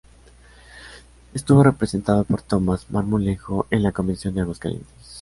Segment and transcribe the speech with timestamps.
[1.35, 4.87] Estuvo representado por Tomás Marmolejo en la Convención de Aguascalientes.